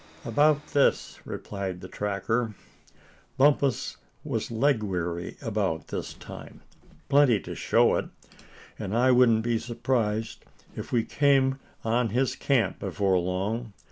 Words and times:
"About 0.25 0.65
this," 0.69 1.19
replied 1.25 1.79
the 1.79 1.87
tracker. 1.87 2.55
"Bumpus 3.37 3.97
was 4.23 4.49
leg 4.49 4.81
weary 4.81 5.37
about 5.43 5.89
this 5.89 6.15
time. 6.15 6.61
Plenty 7.07 7.39
to 7.41 7.53
show 7.53 7.95
it. 7.97 8.05
And 8.79 8.97
I 8.97 9.11
wouldn't 9.11 9.43
be 9.43 9.59
surprised 9.59 10.43
if 10.75 10.91
we 10.91 11.03
came 11.03 11.59
on 11.83 12.09
his 12.09 12.35
camp 12.35 12.79
before 12.79 13.19
long. 13.19 13.73